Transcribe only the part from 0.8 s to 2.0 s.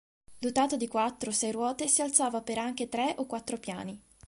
quattro o sei ruote,